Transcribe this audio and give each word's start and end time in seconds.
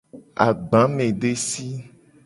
Agbamedesi. 0.45 1.67